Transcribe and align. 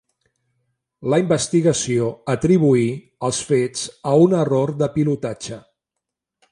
La 1.13 1.19
investigació 1.23 2.07
atribuí 2.35 2.87
els 3.29 3.43
fets 3.51 3.87
a 4.13 4.19
un 4.27 4.37
error 4.43 4.77
de 4.83 4.93
pilotatge. 4.97 5.65